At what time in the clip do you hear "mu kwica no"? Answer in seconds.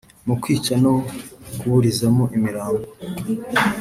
0.27-0.93